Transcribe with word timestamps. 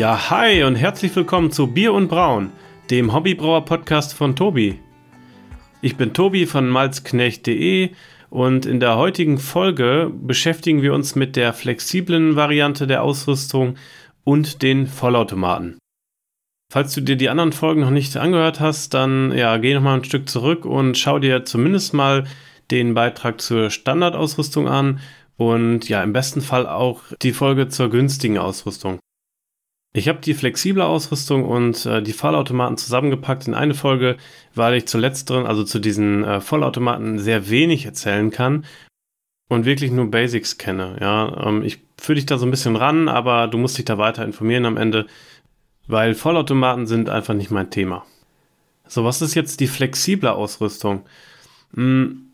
Ja, 0.00 0.30
hi 0.30 0.62
und 0.62 0.76
herzlich 0.76 1.14
willkommen 1.14 1.50
zu 1.50 1.66
Bier 1.66 1.92
und 1.92 2.08
Braun, 2.08 2.52
dem 2.88 3.12
Hobbybrauer-Podcast 3.12 4.14
von 4.14 4.34
Tobi. 4.34 4.80
Ich 5.82 5.98
bin 5.98 6.14
Tobi 6.14 6.46
von 6.46 6.70
malzknecht.de 6.70 7.90
und 8.30 8.64
in 8.64 8.80
der 8.80 8.96
heutigen 8.96 9.36
Folge 9.36 10.10
beschäftigen 10.10 10.80
wir 10.80 10.94
uns 10.94 11.16
mit 11.16 11.36
der 11.36 11.52
flexiblen 11.52 12.34
Variante 12.34 12.86
der 12.86 13.02
Ausrüstung 13.02 13.74
und 14.24 14.62
den 14.62 14.86
Vollautomaten. 14.86 15.76
Falls 16.72 16.94
du 16.94 17.02
dir 17.02 17.16
die 17.16 17.28
anderen 17.28 17.52
Folgen 17.52 17.82
noch 17.82 17.90
nicht 17.90 18.16
angehört 18.16 18.58
hast, 18.58 18.94
dann 18.94 19.32
ja, 19.36 19.58
geh 19.58 19.74
noch 19.74 19.82
mal 19.82 19.98
ein 19.98 20.04
Stück 20.04 20.30
zurück 20.30 20.64
und 20.64 20.96
schau 20.96 21.18
dir 21.18 21.44
zumindest 21.44 21.92
mal 21.92 22.24
den 22.70 22.94
Beitrag 22.94 23.38
zur 23.42 23.68
Standardausrüstung 23.68 24.66
an 24.66 25.00
und 25.36 25.90
ja, 25.90 26.02
im 26.02 26.14
besten 26.14 26.40
Fall 26.40 26.66
auch 26.66 27.02
die 27.20 27.32
Folge 27.32 27.68
zur 27.68 27.90
günstigen 27.90 28.38
Ausrüstung. 28.38 28.98
Ich 29.92 30.08
habe 30.08 30.20
die 30.20 30.34
flexible 30.34 30.82
Ausrüstung 30.82 31.44
und 31.44 31.84
äh, 31.84 32.00
die 32.00 32.12
Vollautomaten 32.12 32.76
zusammengepackt 32.76 33.48
in 33.48 33.54
eine 33.54 33.74
Folge, 33.74 34.16
weil 34.54 34.74
ich 34.74 34.86
zuletzt 34.86 35.28
drin, 35.28 35.46
also 35.46 35.64
zu 35.64 35.80
diesen 35.80 36.22
äh, 36.22 36.40
Vollautomaten, 36.40 37.18
sehr 37.18 37.50
wenig 37.50 37.86
erzählen 37.86 38.30
kann 38.30 38.64
und 39.48 39.64
wirklich 39.64 39.90
nur 39.90 40.08
Basics 40.08 40.58
kenne. 40.58 40.96
Ja, 41.00 41.44
ähm, 41.44 41.64
ich 41.64 41.80
führe 41.98 42.16
dich 42.16 42.26
da 42.26 42.38
so 42.38 42.46
ein 42.46 42.52
bisschen 42.52 42.76
ran, 42.76 43.08
aber 43.08 43.48
du 43.48 43.58
musst 43.58 43.78
dich 43.78 43.84
da 43.84 43.98
weiter 43.98 44.24
informieren 44.24 44.64
am 44.64 44.76
Ende, 44.76 45.06
weil 45.88 46.14
Vollautomaten 46.14 46.86
sind 46.86 47.08
einfach 47.10 47.34
nicht 47.34 47.50
mein 47.50 47.70
Thema. 47.70 48.06
So, 48.86 49.04
was 49.04 49.22
ist 49.22 49.34
jetzt 49.34 49.58
die 49.58 49.66
flexible 49.66 50.30
Ausrüstung? 50.30 51.02
Hm, 51.74 52.29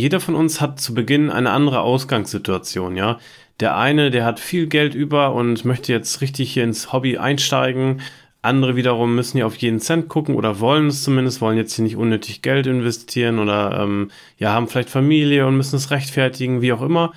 jeder 0.00 0.20
von 0.20 0.34
uns 0.34 0.60
hat 0.60 0.80
zu 0.80 0.94
Beginn 0.94 1.30
eine 1.30 1.50
andere 1.50 1.80
Ausgangssituation, 1.80 2.96
ja. 2.96 3.18
Der 3.60 3.76
eine, 3.76 4.10
der 4.10 4.24
hat 4.24 4.40
viel 4.40 4.66
Geld 4.66 4.94
über 4.94 5.34
und 5.34 5.64
möchte 5.64 5.92
jetzt 5.92 6.20
richtig 6.22 6.52
hier 6.52 6.64
ins 6.64 6.92
Hobby 6.92 7.18
einsteigen. 7.18 8.00
Andere 8.42 8.74
wiederum 8.74 9.14
müssen 9.14 9.36
ja 9.36 9.44
auf 9.44 9.56
jeden 9.56 9.80
Cent 9.80 10.08
gucken 10.08 10.34
oder 10.34 10.60
wollen 10.60 10.86
es 10.86 11.02
zumindest, 11.02 11.42
wollen 11.42 11.58
jetzt 11.58 11.74
hier 11.74 11.84
nicht 11.84 11.96
unnötig 11.96 12.40
Geld 12.40 12.66
investieren 12.66 13.38
oder 13.38 13.80
ähm, 13.82 14.10
ja, 14.38 14.52
haben 14.52 14.66
vielleicht 14.66 14.88
Familie 14.88 15.46
und 15.46 15.58
müssen 15.58 15.76
es 15.76 15.90
rechtfertigen, 15.90 16.62
wie 16.62 16.72
auch 16.72 16.80
immer. 16.80 17.12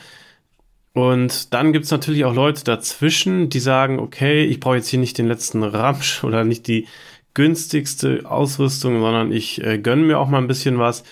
Und 0.94 1.54
dann 1.54 1.74
gibt 1.74 1.86
es 1.86 1.92
natürlich 1.92 2.26
auch 2.26 2.36
Leute 2.36 2.64
dazwischen, 2.64 3.50
die 3.50 3.60
sagen, 3.60 4.00
okay, 4.00 4.44
ich 4.44 4.60
brauche 4.60 4.76
jetzt 4.76 4.90
hier 4.90 5.00
nicht 5.00 5.18
den 5.18 5.28
letzten 5.28 5.64
Ramsch 5.64 6.24
oder 6.26 6.44
nicht 6.44 6.68
die 6.68 6.88
günstigste 7.34 8.22
Ausrüstung, 8.26 9.00
sondern 9.00 9.32
ich 9.32 9.64
äh, 9.64 9.80
gönne 9.80 10.04
mir 10.04 10.20
auch 10.20 10.28
mal 10.28 10.38
ein 10.40 10.48
bisschen 10.48 10.78
was. 10.78 11.04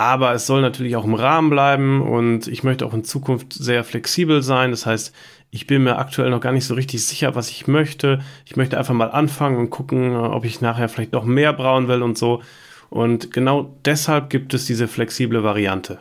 Aber 0.00 0.32
es 0.32 0.46
soll 0.46 0.62
natürlich 0.62 0.96
auch 0.96 1.04
im 1.04 1.12
Rahmen 1.12 1.50
bleiben 1.50 2.00
und 2.00 2.48
ich 2.48 2.64
möchte 2.64 2.86
auch 2.86 2.94
in 2.94 3.04
Zukunft 3.04 3.52
sehr 3.52 3.84
flexibel 3.84 4.40
sein. 4.40 4.70
Das 4.70 4.86
heißt, 4.86 5.14
ich 5.50 5.66
bin 5.66 5.84
mir 5.84 5.98
aktuell 5.98 6.30
noch 6.30 6.40
gar 6.40 6.52
nicht 6.52 6.64
so 6.64 6.72
richtig 6.72 7.06
sicher, 7.06 7.34
was 7.34 7.50
ich 7.50 7.66
möchte. 7.66 8.20
Ich 8.46 8.56
möchte 8.56 8.78
einfach 8.78 8.94
mal 8.94 9.10
anfangen 9.10 9.58
und 9.58 9.68
gucken, 9.68 10.16
ob 10.16 10.46
ich 10.46 10.62
nachher 10.62 10.88
vielleicht 10.88 11.12
noch 11.12 11.26
mehr 11.26 11.52
brauen 11.52 11.86
will 11.86 12.02
und 12.02 12.16
so. 12.16 12.40
Und 12.88 13.30
genau 13.30 13.76
deshalb 13.84 14.30
gibt 14.30 14.54
es 14.54 14.64
diese 14.64 14.88
flexible 14.88 15.44
Variante. 15.44 16.00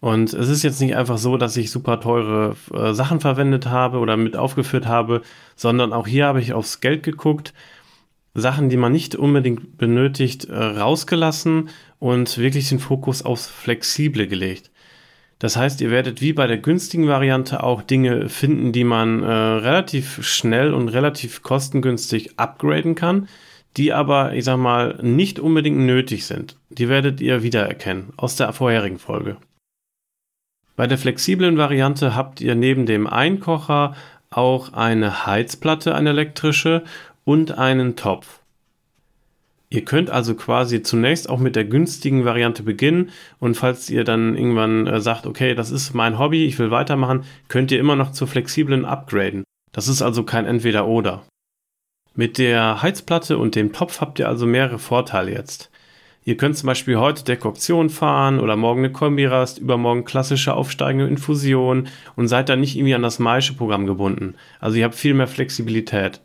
Und 0.00 0.32
es 0.32 0.48
ist 0.48 0.62
jetzt 0.62 0.80
nicht 0.80 0.94
einfach 0.94 1.18
so, 1.18 1.36
dass 1.36 1.56
ich 1.56 1.72
super 1.72 1.98
teure 1.98 2.54
äh, 2.72 2.92
Sachen 2.92 3.18
verwendet 3.18 3.66
habe 3.66 3.98
oder 3.98 4.16
mit 4.16 4.36
aufgeführt 4.36 4.86
habe, 4.86 5.22
sondern 5.56 5.92
auch 5.92 6.06
hier 6.06 6.26
habe 6.26 6.40
ich 6.40 6.52
aufs 6.52 6.78
Geld 6.78 7.02
geguckt 7.02 7.54
Sachen, 8.34 8.68
die 8.68 8.76
man 8.76 8.92
nicht 8.92 9.16
unbedingt 9.16 9.76
benötigt, 9.76 10.44
äh, 10.44 10.54
rausgelassen 10.54 11.70
und 12.00 12.38
wirklich 12.38 12.68
den 12.68 12.80
Fokus 12.80 13.22
aufs 13.22 13.46
Flexible 13.46 14.26
gelegt. 14.26 14.70
Das 15.38 15.56
heißt, 15.56 15.80
ihr 15.80 15.90
werdet 15.90 16.20
wie 16.20 16.32
bei 16.32 16.46
der 16.46 16.58
günstigen 16.58 17.06
Variante 17.06 17.62
auch 17.62 17.82
Dinge 17.82 18.28
finden, 18.28 18.72
die 18.72 18.84
man 18.84 19.22
äh, 19.22 19.26
relativ 19.26 20.26
schnell 20.26 20.74
und 20.74 20.88
relativ 20.88 21.42
kostengünstig 21.42 22.38
upgraden 22.38 22.94
kann, 22.94 23.28
die 23.76 23.92
aber, 23.92 24.34
ich 24.34 24.44
sag 24.44 24.58
mal, 24.58 24.98
nicht 25.00 25.38
unbedingt 25.38 25.78
nötig 25.78 26.26
sind. 26.26 26.56
Die 26.68 26.88
werdet 26.88 27.20
ihr 27.20 27.42
wiedererkennen 27.42 28.12
aus 28.16 28.36
der 28.36 28.52
vorherigen 28.52 28.98
Folge. 28.98 29.36
Bei 30.76 30.86
der 30.86 30.98
flexiblen 30.98 31.56
Variante 31.56 32.14
habt 32.14 32.40
ihr 32.40 32.54
neben 32.54 32.84
dem 32.84 33.06
Einkocher 33.06 33.94
auch 34.30 34.72
eine 34.72 35.26
Heizplatte, 35.26 35.94
eine 35.94 36.10
elektrische 36.10 36.84
und 37.24 37.56
einen 37.58 37.96
Topf. 37.96 38.39
Ihr 39.72 39.84
könnt 39.84 40.10
also 40.10 40.34
quasi 40.34 40.82
zunächst 40.82 41.30
auch 41.30 41.38
mit 41.38 41.54
der 41.54 41.64
günstigen 41.64 42.24
Variante 42.24 42.64
beginnen 42.64 43.10
und 43.38 43.56
falls 43.56 43.88
ihr 43.88 44.02
dann 44.02 44.36
irgendwann 44.36 44.88
äh, 44.88 45.00
sagt, 45.00 45.26
okay, 45.26 45.54
das 45.54 45.70
ist 45.70 45.94
mein 45.94 46.18
Hobby, 46.18 46.44
ich 46.44 46.58
will 46.58 46.72
weitermachen, 46.72 47.22
könnt 47.46 47.70
ihr 47.70 47.78
immer 47.78 47.94
noch 47.94 48.10
zur 48.10 48.26
flexiblen 48.26 48.84
upgraden. 48.84 49.44
Das 49.72 49.86
ist 49.86 50.02
also 50.02 50.24
kein 50.24 50.46
Entweder-Oder. 50.46 51.22
Mit 52.16 52.38
der 52.38 52.82
Heizplatte 52.82 53.38
und 53.38 53.54
dem 53.54 53.72
Topf 53.72 54.00
habt 54.00 54.18
ihr 54.18 54.28
also 54.28 54.44
mehrere 54.44 54.80
Vorteile 54.80 55.30
jetzt. 55.30 55.70
Ihr 56.24 56.36
könnt 56.36 56.56
zum 56.56 56.66
Beispiel 56.66 56.98
heute 56.98 57.24
Dekoktion 57.24 57.88
fahren 57.88 58.40
oder 58.40 58.56
morgen 58.56 58.80
eine 58.80 58.92
Kombirast, 58.92 59.58
übermorgen 59.58 60.04
klassische 60.04 60.54
aufsteigende 60.54 61.06
Infusion 61.06 61.88
und 62.16 62.26
seid 62.26 62.48
dann 62.48 62.60
nicht 62.60 62.76
irgendwie 62.76 62.94
an 62.94 63.02
das 63.02 63.20
Maische-Programm 63.20 63.86
gebunden. 63.86 64.34
Also 64.58 64.76
ihr 64.76 64.84
habt 64.84 64.96
viel 64.96 65.14
mehr 65.14 65.28
Flexibilität. 65.28 66.20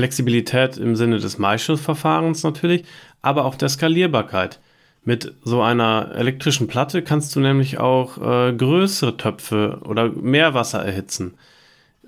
Flexibilität 0.00 0.78
im 0.78 0.96
Sinne 0.96 1.18
des 1.18 1.36
Maischussverfahrens 1.36 2.42
natürlich, 2.42 2.84
aber 3.20 3.44
auch 3.44 3.54
der 3.54 3.68
Skalierbarkeit. 3.68 4.58
Mit 5.04 5.34
so 5.44 5.60
einer 5.60 6.12
elektrischen 6.14 6.68
Platte 6.68 7.02
kannst 7.02 7.36
du 7.36 7.40
nämlich 7.40 7.78
auch 7.78 8.16
äh, 8.16 8.54
größere 8.54 9.18
Töpfe 9.18 9.80
oder 9.84 10.08
Meerwasser 10.08 10.82
erhitzen. 10.82 11.34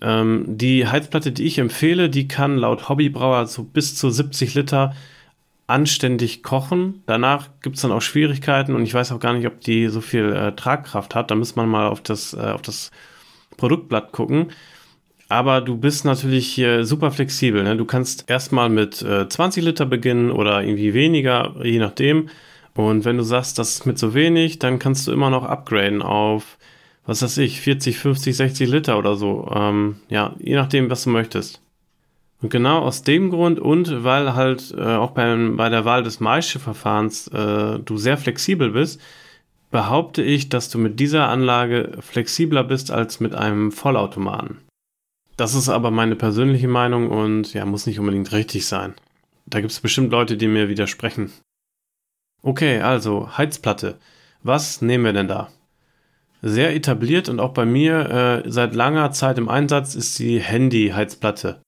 Ähm, 0.00 0.44
die 0.46 0.86
Heizplatte, 0.86 1.32
die 1.32 1.44
ich 1.44 1.58
empfehle, 1.58 2.08
die 2.08 2.28
kann 2.28 2.56
laut 2.56 2.88
Hobbybrauer 2.88 3.46
so 3.46 3.62
bis 3.62 3.94
zu 3.94 4.08
70 4.08 4.54
Liter 4.54 4.94
anständig 5.66 6.42
kochen. 6.42 7.02
Danach 7.04 7.48
gibt 7.60 7.76
es 7.76 7.82
dann 7.82 7.92
auch 7.92 8.00
Schwierigkeiten 8.00 8.74
und 8.74 8.84
ich 8.84 8.94
weiß 8.94 9.12
auch 9.12 9.20
gar 9.20 9.34
nicht, 9.34 9.46
ob 9.46 9.60
die 9.60 9.88
so 9.88 10.00
viel 10.00 10.32
äh, 10.32 10.52
Tragkraft 10.52 11.14
hat. 11.14 11.30
Da 11.30 11.34
muss 11.34 11.56
man 11.56 11.68
mal 11.68 11.88
auf 11.88 12.00
das, 12.00 12.32
äh, 12.32 12.40
auf 12.40 12.62
das 12.62 12.90
Produktblatt 13.58 14.12
gucken 14.12 14.48
aber 15.32 15.60
du 15.62 15.76
bist 15.76 16.04
natürlich 16.04 16.46
hier 16.46 16.84
super 16.84 17.10
flexibel. 17.10 17.62
Ne? 17.62 17.76
Du 17.76 17.84
kannst 17.84 18.28
erstmal 18.28 18.68
mit 18.68 19.02
äh, 19.02 19.28
20 19.28 19.64
Liter 19.64 19.86
beginnen 19.86 20.30
oder 20.30 20.62
irgendwie 20.62 20.94
weniger, 20.94 21.54
je 21.62 21.78
nachdem. 21.78 22.28
Und 22.74 23.04
wenn 23.04 23.16
du 23.16 23.22
sagst, 23.22 23.58
das 23.58 23.74
ist 23.74 23.86
mit 23.86 23.98
so 23.98 24.14
wenig, 24.14 24.58
dann 24.58 24.78
kannst 24.78 25.06
du 25.06 25.12
immer 25.12 25.30
noch 25.30 25.44
upgraden 25.44 26.02
auf, 26.02 26.58
was 27.06 27.22
weiß 27.22 27.38
ich, 27.38 27.60
40, 27.60 27.98
50, 27.98 28.36
60 28.36 28.68
Liter 28.68 28.98
oder 28.98 29.16
so. 29.16 29.50
Ähm, 29.54 29.96
ja, 30.08 30.34
je 30.38 30.54
nachdem, 30.54 30.90
was 30.90 31.04
du 31.04 31.10
möchtest. 31.10 31.60
Und 32.42 32.50
genau 32.50 32.80
aus 32.80 33.02
dem 33.02 33.30
Grund 33.30 33.58
und 33.60 34.04
weil 34.04 34.34
halt 34.34 34.74
äh, 34.76 34.82
auch 34.82 35.12
bei, 35.12 35.34
bei 35.56 35.68
der 35.68 35.84
Wahl 35.84 36.02
des 36.02 36.20
Maische-Verfahrens 36.20 37.28
äh, 37.28 37.78
du 37.78 37.96
sehr 37.96 38.18
flexibel 38.18 38.70
bist, 38.70 39.00
behaupte 39.70 40.22
ich, 40.22 40.48
dass 40.48 40.68
du 40.68 40.78
mit 40.78 41.00
dieser 41.00 41.28
Anlage 41.28 41.98
flexibler 42.00 42.64
bist 42.64 42.90
als 42.90 43.20
mit 43.20 43.34
einem 43.34 43.72
Vollautomaten. 43.72 44.58
Das 45.42 45.56
ist 45.56 45.68
aber 45.68 45.90
meine 45.90 46.14
persönliche 46.14 46.68
Meinung 46.68 47.10
und 47.10 47.52
ja, 47.52 47.64
muss 47.64 47.86
nicht 47.86 47.98
unbedingt 47.98 48.30
richtig 48.30 48.64
sein. 48.64 48.94
Da 49.44 49.58
gibt 49.58 49.72
es 49.72 49.80
bestimmt 49.80 50.12
Leute, 50.12 50.36
die 50.36 50.46
mir 50.46 50.68
widersprechen. 50.68 51.32
Okay, 52.44 52.80
also 52.80 53.36
Heizplatte. 53.36 53.98
Was 54.44 54.82
nehmen 54.82 55.04
wir 55.04 55.12
denn 55.12 55.26
da? 55.26 55.50
Sehr 56.42 56.76
etabliert 56.76 57.28
und 57.28 57.40
auch 57.40 57.54
bei 57.54 57.64
mir 57.64 58.44
äh, 58.44 58.48
seit 58.52 58.76
langer 58.76 59.10
Zeit 59.10 59.36
im 59.36 59.48
Einsatz 59.48 59.96
ist 59.96 60.16
die 60.20 60.38
Handy-Heizplatte. 60.38 61.60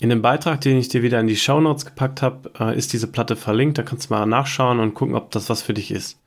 In 0.00 0.08
dem 0.08 0.20
Beitrag, 0.20 0.60
den 0.60 0.76
ich 0.76 0.88
dir 0.88 1.04
wieder 1.04 1.20
in 1.20 1.28
die 1.28 1.36
Shownotes 1.36 1.86
gepackt 1.86 2.22
habe, 2.22 2.50
äh, 2.58 2.76
ist 2.76 2.92
diese 2.92 3.06
Platte 3.06 3.36
verlinkt. 3.36 3.78
Da 3.78 3.84
kannst 3.84 4.10
du 4.10 4.14
mal 4.14 4.26
nachschauen 4.26 4.80
und 4.80 4.94
gucken, 4.94 5.14
ob 5.14 5.30
das 5.30 5.48
was 5.48 5.62
für 5.62 5.74
dich 5.74 5.92
ist. 5.92 6.18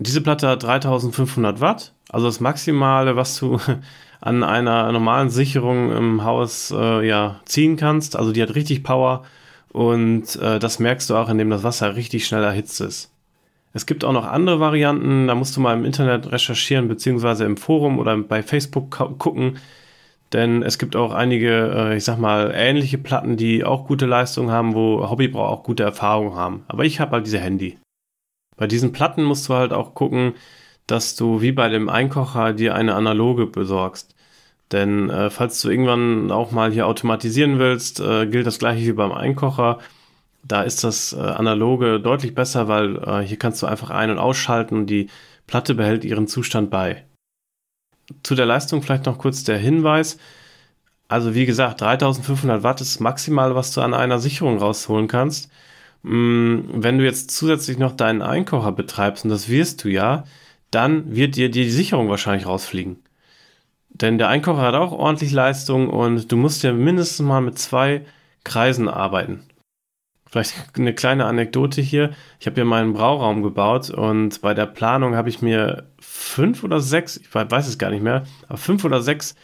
Diese 0.00 0.20
Platte 0.20 0.48
hat 0.48 0.62
3500 0.62 1.60
Watt, 1.60 1.92
also 2.08 2.26
das 2.26 2.40
Maximale, 2.40 3.16
was 3.16 3.36
du 3.38 3.58
an 4.20 4.44
einer 4.44 4.90
normalen 4.92 5.28
Sicherung 5.28 5.90
im 5.90 6.24
Haus 6.24 6.72
äh, 6.76 7.06
ja, 7.06 7.40
ziehen 7.44 7.76
kannst. 7.76 8.16
Also 8.16 8.32
die 8.32 8.42
hat 8.42 8.54
richtig 8.54 8.84
Power 8.84 9.24
und 9.72 10.36
äh, 10.36 10.58
das 10.58 10.78
merkst 10.78 11.10
du 11.10 11.16
auch, 11.16 11.28
indem 11.28 11.50
das 11.50 11.64
Wasser 11.64 11.96
richtig 11.96 12.26
schnell 12.26 12.44
erhitzt 12.44 12.80
ist. 12.80 13.12
Es 13.74 13.86
gibt 13.86 14.04
auch 14.04 14.12
noch 14.12 14.26
andere 14.26 14.60
Varianten, 14.60 15.26
da 15.26 15.34
musst 15.34 15.56
du 15.56 15.60
mal 15.60 15.76
im 15.76 15.84
Internet 15.84 16.32
recherchieren, 16.32 16.88
beziehungsweise 16.88 17.44
im 17.44 17.56
Forum 17.56 17.98
oder 17.98 18.16
bei 18.16 18.42
Facebook 18.42 18.90
gucken. 19.18 19.58
Denn 20.32 20.62
es 20.62 20.78
gibt 20.78 20.94
auch 20.94 21.12
einige, 21.12 21.72
äh, 21.74 21.96
ich 21.96 22.04
sag 22.04 22.18
mal, 22.18 22.52
ähnliche 22.54 22.98
Platten, 22.98 23.36
die 23.36 23.64
auch 23.64 23.86
gute 23.86 24.06
Leistungen 24.06 24.50
haben, 24.50 24.74
wo 24.74 25.08
Hobbybraucher 25.08 25.48
auch 25.50 25.62
gute 25.62 25.82
Erfahrungen 25.82 26.34
haben. 26.34 26.64
Aber 26.68 26.84
ich 26.84 27.00
habe 27.00 27.12
halt 27.12 27.26
diese 27.26 27.38
Handy. 27.38 27.78
Bei 28.58 28.66
diesen 28.66 28.92
Platten 28.92 29.24
musst 29.24 29.48
du 29.48 29.54
halt 29.54 29.72
auch 29.72 29.94
gucken, 29.94 30.34
dass 30.86 31.16
du 31.16 31.40
wie 31.40 31.52
bei 31.52 31.68
dem 31.68 31.88
Einkocher 31.88 32.52
dir 32.52 32.74
eine 32.74 32.94
analoge 32.94 33.46
besorgst. 33.46 34.14
Denn 34.72 35.08
äh, 35.08 35.30
falls 35.30 35.62
du 35.62 35.70
irgendwann 35.70 36.30
auch 36.30 36.50
mal 36.50 36.72
hier 36.72 36.86
automatisieren 36.86 37.58
willst, 37.58 38.00
äh, 38.00 38.26
gilt 38.26 38.46
das 38.46 38.58
gleiche 38.58 38.84
wie 38.86 38.92
beim 38.92 39.12
Einkocher. 39.12 39.78
Da 40.42 40.62
ist 40.62 40.84
das 40.84 41.12
äh, 41.12 41.20
analoge 41.20 42.00
deutlich 42.00 42.34
besser, 42.34 42.68
weil 42.68 42.96
äh, 42.96 43.20
hier 43.20 43.38
kannst 43.38 43.62
du 43.62 43.66
einfach 43.66 43.90
ein- 43.90 44.10
und 44.10 44.18
ausschalten 44.18 44.76
und 44.76 44.86
die 44.86 45.08
Platte 45.46 45.74
behält 45.74 46.04
ihren 46.04 46.26
Zustand 46.26 46.70
bei. 46.70 47.04
Zu 48.22 48.34
der 48.34 48.46
Leistung 48.46 48.82
vielleicht 48.82 49.06
noch 49.06 49.18
kurz 49.18 49.44
der 49.44 49.58
Hinweis. 49.58 50.18
Also 51.08 51.34
wie 51.34 51.46
gesagt, 51.46 51.80
3500 51.80 52.62
Watt 52.62 52.80
ist 52.80 53.00
maximal, 53.00 53.54
was 53.54 53.72
du 53.72 53.80
an 53.80 53.94
einer 53.94 54.18
Sicherung 54.18 54.58
rausholen 54.58 55.08
kannst. 55.08 55.50
Mm, 56.02 56.60
wenn 56.72 56.98
du 56.98 57.04
jetzt 57.04 57.30
zusätzlich 57.30 57.78
noch 57.78 57.92
deinen 57.92 58.22
Einkocher 58.22 58.72
betreibst, 58.72 59.24
und 59.24 59.30
das 59.30 59.48
wirst 59.48 59.84
du 59.84 59.88
ja, 59.88 60.24
dann 60.70 61.14
wird 61.14 61.36
dir 61.36 61.50
die 61.50 61.70
Sicherung 61.70 62.08
wahrscheinlich 62.08 62.46
rausfliegen. 62.46 63.02
Denn 63.90 64.18
der 64.18 64.28
Einkocher 64.28 64.62
hat 64.62 64.74
auch 64.74 64.92
ordentlich 64.92 65.32
Leistung 65.32 65.88
und 65.88 66.30
du 66.30 66.36
musst 66.36 66.62
ja 66.62 66.72
mindestens 66.72 67.26
mal 67.26 67.40
mit 67.40 67.58
zwei 67.58 68.04
Kreisen 68.44 68.88
arbeiten. 68.88 69.44
Vielleicht 70.30 70.54
eine 70.76 70.94
kleine 70.94 71.24
Anekdote 71.24 71.80
hier. 71.80 72.10
Ich 72.38 72.46
habe 72.46 72.56
hier 72.56 72.66
meinen 72.66 72.92
Brauraum 72.92 73.42
gebaut 73.42 73.88
und 73.90 74.42
bei 74.42 74.52
der 74.52 74.66
Planung 74.66 75.16
habe 75.16 75.30
ich 75.30 75.40
mir 75.40 75.90
fünf 76.00 76.64
oder 76.64 76.80
sechs, 76.80 77.16
ich 77.16 77.34
weiß 77.34 77.66
es 77.66 77.78
gar 77.78 77.90
nicht 77.90 78.02
mehr, 78.02 78.24
aber 78.46 78.58
fünf 78.58 78.84
oder 78.84 79.00
sechs 79.00 79.36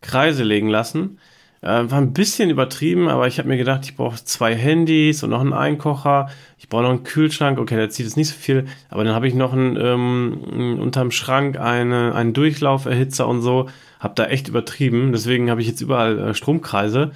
Kreise 0.00 0.42
legen 0.42 0.68
lassen. 0.68 1.18
Äh, 1.62 1.90
war 1.90 1.98
ein 1.98 2.14
bisschen 2.14 2.48
übertrieben, 2.48 3.08
aber 3.08 3.26
ich 3.26 3.38
habe 3.38 3.48
mir 3.48 3.58
gedacht, 3.58 3.84
ich 3.84 3.96
brauche 3.96 4.24
zwei 4.24 4.54
Handys 4.54 5.22
und 5.22 5.30
noch 5.30 5.40
einen 5.40 5.52
Einkocher. 5.52 6.30
Ich 6.58 6.68
brauche 6.68 6.82
noch 6.82 6.90
einen 6.90 7.04
Kühlschrank. 7.04 7.58
Okay, 7.58 7.76
der 7.76 7.90
zieht 7.90 8.06
jetzt 8.06 8.16
nicht 8.16 8.28
so 8.28 8.34
viel, 8.34 8.66
aber 8.88 9.04
dann 9.04 9.14
habe 9.14 9.28
ich 9.28 9.34
noch 9.34 9.52
einen, 9.52 9.76
ähm, 9.76 10.78
unterm 10.80 11.10
Schrank 11.10 11.58
eine, 11.58 12.14
einen 12.14 12.32
Durchlauferhitzer 12.32 13.28
und 13.28 13.42
so. 13.42 13.68
Habe 13.98 14.14
da 14.14 14.26
echt 14.26 14.48
übertrieben. 14.48 15.12
Deswegen 15.12 15.50
habe 15.50 15.60
ich 15.60 15.68
jetzt 15.68 15.82
überall 15.82 16.18
äh, 16.18 16.34
Stromkreise. 16.34 17.12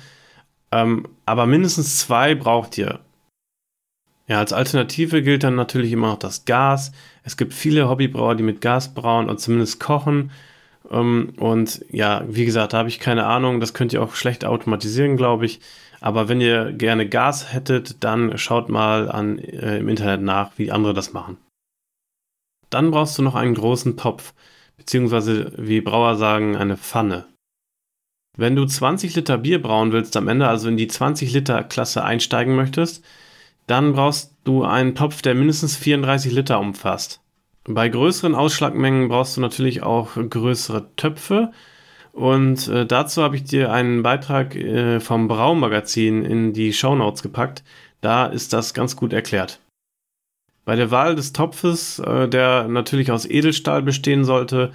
Ähm, 0.72 1.08
aber 1.24 1.46
mindestens 1.46 1.98
zwei 1.98 2.34
braucht 2.34 2.76
ihr. 2.76 3.00
Ja, 4.26 4.38
als 4.38 4.52
Alternative 4.52 5.22
gilt 5.22 5.44
dann 5.44 5.54
natürlich 5.54 5.92
immer 5.92 6.08
noch 6.08 6.18
das 6.18 6.44
Gas. 6.44 6.92
Es 7.24 7.36
gibt 7.36 7.54
viele 7.54 7.88
Hobbybrauer, 7.88 8.34
die 8.34 8.42
mit 8.42 8.60
Gas 8.60 8.94
brauen 8.94 9.28
und 9.28 9.40
zumindest 9.40 9.80
kochen. 9.80 10.30
Ähm, 10.90 11.32
und 11.38 11.84
ja, 11.90 12.24
wie 12.28 12.44
gesagt, 12.44 12.72
da 12.72 12.78
habe 12.78 12.88
ich 12.88 13.00
keine 13.00 13.26
Ahnung. 13.26 13.60
Das 13.60 13.74
könnt 13.74 13.92
ihr 13.92 14.02
auch 14.02 14.14
schlecht 14.14 14.44
automatisieren, 14.44 15.16
glaube 15.16 15.46
ich. 15.46 15.60
Aber 16.00 16.28
wenn 16.28 16.40
ihr 16.40 16.72
gerne 16.72 17.08
Gas 17.08 17.52
hättet, 17.52 18.04
dann 18.04 18.36
schaut 18.36 18.68
mal 18.68 19.10
an, 19.10 19.38
äh, 19.38 19.78
im 19.78 19.88
Internet 19.88 20.20
nach, 20.20 20.52
wie 20.56 20.70
andere 20.70 20.92
das 20.92 21.12
machen. 21.12 21.38
Dann 22.70 22.90
brauchst 22.90 23.16
du 23.18 23.22
noch 23.22 23.34
einen 23.34 23.54
großen 23.54 23.96
Topf, 23.96 24.34
beziehungsweise 24.76 25.52
wie 25.56 25.80
Brauer 25.80 26.16
sagen, 26.16 26.56
eine 26.56 26.76
Pfanne. 26.76 27.26
Wenn 28.36 28.56
du 28.56 28.66
20 28.66 29.14
Liter 29.14 29.38
Bier 29.38 29.62
brauen 29.62 29.92
willst 29.92 30.16
am 30.16 30.28
Ende, 30.28 30.48
also 30.48 30.68
in 30.68 30.76
die 30.76 30.88
20 30.88 31.32
Liter 31.32 31.62
Klasse 31.62 32.04
einsteigen 32.04 32.56
möchtest, 32.56 33.04
dann 33.66 33.92
brauchst 33.92 34.36
du 34.44 34.64
einen 34.64 34.94
Topf, 34.94 35.22
der 35.22 35.34
mindestens 35.34 35.76
34 35.76 36.32
Liter 36.32 36.58
umfasst. 36.58 37.23
Bei 37.66 37.88
größeren 37.88 38.34
Ausschlagmengen 38.34 39.08
brauchst 39.08 39.36
du 39.36 39.40
natürlich 39.40 39.82
auch 39.82 40.14
größere 40.14 40.94
Töpfe. 40.96 41.52
Und 42.12 42.68
äh, 42.68 42.86
dazu 42.86 43.22
habe 43.22 43.36
ich 43.36 43.44
dir 43.44 43.72
einen 43.72 44.02
Beitrag 44.02 44.54
äh, 44.54 45.00
vom 45.00 45.28
Braumagazin 45.28 46.24
in 46.24 46.52
die 46.52 46.72
Show 46.72 46.94
Notes 46.94 47.22
gepackt. 47.22 47.64
Da 48.02 48.26
ist 48.26 48.52
das 48.52 48.74
ganz 48.74 48.96
gut 48.96 49.12
erklärt. 49.12 49.60
Bei 50.64 50.76
der 50.76 50.90
Wahl 50.90 51.14
des 51.16 51.32
Topfes, 51.32 51.98
äh, 51.98 52.28
der 52.28 52.68
natürlich 52.68 53.10
aus 53.10 53.28
Edelstahl 53.28 53.82
bestehen 53.82 54.24
sollte, 54.24 54.72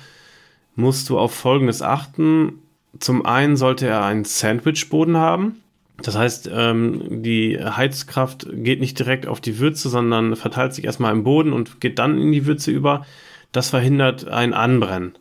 musst 0.76 1.10
du 1.10 1.18
auf 1.18 1.34
Folgendes 1.34 1.82
achten. 1.82 2.62
Zum 3.00 3.26
einen 3.26 3.56
sollte 3.56 3.88
er 3.88 4.04
einen 4.04 4.26
Sandwichboden 4.26 5.16
haben. 5.16 5.62
Das 6.04 6.18
heißt, 6.18 6.50
ähm, 6.54 7.24
die 7.24 7.60
Heizkraft 7.64 8.48
geht 8.52 8.80
nicht 8.80 8.98
direkt 8.98 9.28
auf 9.28 9.42
die 9.42 9.60
Würze, 9.60 9.90
sondern 9.90 10.36
verteilt 10.36 10.74
sich 10.74 10.86
erstmal 10.86 11.14
im 11.14 11.24
Boden 11.24 11.54
und 11.54 11.82
geht 11.82 12.00
dann 12.00 12.20
in 12.20 12.32
die 12.32 12.46
Würze 12.46 12.72
über. 12.72 13.06
Das 13.52 13.70
verhindert 13.70 14.28
ein 14.28 14.54
Anbrennen. 14.54 15.14